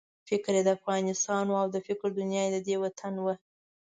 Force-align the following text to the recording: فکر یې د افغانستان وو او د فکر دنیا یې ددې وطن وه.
فکر 0.29 0.51
یې 0.57 0.61
د 0.65 0.69
افغانستان 0.77 1.45
وو 1.47 1.59
او 1.63 1.67
د 1.75 1.77
فکر 1.87 2.07
دنیا 2.19 2.41
یې 2.45 2.51
ددې 2.55 2.75
وطن 2.83 3.13
وه. 3.23 3.35